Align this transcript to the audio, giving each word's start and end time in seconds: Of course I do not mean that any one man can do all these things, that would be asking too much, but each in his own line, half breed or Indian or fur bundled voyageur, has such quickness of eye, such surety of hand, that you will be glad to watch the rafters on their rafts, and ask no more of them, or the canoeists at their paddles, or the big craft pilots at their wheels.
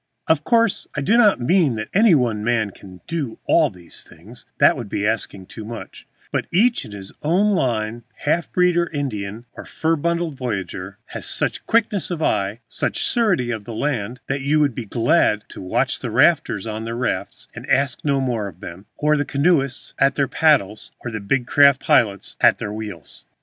Of 0.25 0.43
course 0.43 0.87
I 0.95 1.01
do 1.01 1.15
not 1.15 1.39
mean 1.39 1.75
that 1.75 1.89
any 1.93 2.15
one 2.15 2.43
man 2.43 2.71
can 2.71 3.01
do 3.05 3.37
all 3.45 3.69
these 3.69 4.03
things, 4.03 4.47
that 4.57 4.75
would 4.75 4.89
be 4.89 5.05
asking 5.05 5.45
too 5.45 5.63
much, 5.63 6.07
but 6.31 6.47
each 6.51 6.85
in 6.85 6.91
his 6.91 7.11
own 7.21 7.53
line, 7.53 8.01
half 8.15 8.51
breed 8.51 8.77
or 8.77 8.89
Indian 8.89 9.45
or 9.53 9.63
fur 9.63 9.95
bundled 9.95 10.35
voyageur, 10.39 10.97
has 11.13 11.27
such 11.27 11.67
quickness 11.67 12.09
of 12.09 12.19
eye, 12.19 12.61
such 12.67 12.97
surety 12.97 13.51
of 13.51 13.67
hand, 13.67 14.21
that 14.25 14.41
you 14.41 14.59
will 14.59 14.69
be 14.69 14.85
glad 14.85 15.43
to 15.49 15.61
watch 15.61 15.99
the 15.99 16.09
rafters 16.09 16.65
on 16.65 16.83
their 16.85 16.97
rafts, 16.97 17.47
and 17.53 17.69
ask 17.69 18.03
no 18.03 18.19
more 18.19 18.47
of 18.47 18.59
them, 18.59 18.87
or 18.97 19.15
the 19.15 19.23
canoeists 19.23 19.93
at 19.99 20.15
their 20.15 20.27
paddles, 20.27 20.91
or 21.05 21.11
the 21.11 21.19
big 21.19 21.45
craft 21.45 21.79
pilots 21.79 22.35
at 22.41 22.57
their 22.57 22.73
wheels. 22.73 23.23